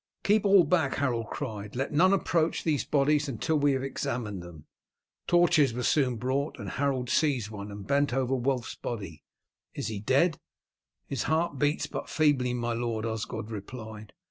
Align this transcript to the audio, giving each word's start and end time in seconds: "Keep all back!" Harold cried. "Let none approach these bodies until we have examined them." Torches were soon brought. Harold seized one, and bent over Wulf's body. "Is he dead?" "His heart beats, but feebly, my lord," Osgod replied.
"Keep 0.23 0.47
all 0.47 0.63
back!" 0.63 0.95
Harold 0.95 1.27
cried. 1.27 1.75
"Let 1.75 1.91
none 1.93 2.11
approach 2.11 2.63
these 2.63 2.83
bodies 2.83 3.29
until 3.29 3.59
we 3.59 3.73
have 3.73 3.83
examined 3.83 4.41
them." 4.41 4.65
Torches 5.27 5.75
were 5.75 5.83
soon 5.83 6.15
brought. 6.15 6.57
Harold 6.59 7.07
seized 7.07 7.51
one, 7.51 7.69
and 7.69 7.85
bent 7.85 8.11
over 8.11 8.33
Wulf's 8.33 8.73
body. 8.73 9.21
"Is 9.75 9.89
he 9.89 9.99
dead?" 9.99 10.39
"His 11.05 11.21
heart 11.29 11.59
beats, 11.59 11.85
but 11.85 12.09
feebly, 12.09 12.55
my 12.55 12.73
lord," 12.73 13.05
Osgod 13.05 13.51
replied. 13.51 14.11